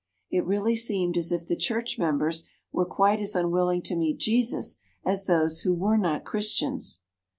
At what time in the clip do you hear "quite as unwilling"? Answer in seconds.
2.87-3.83